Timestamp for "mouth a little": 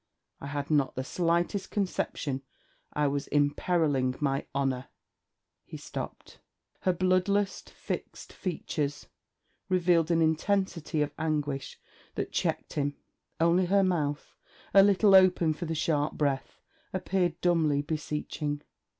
13.83-15.13